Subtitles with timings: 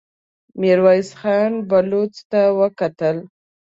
[0.59, 3.17] ميرويس خان بلوڅ ته وکتل.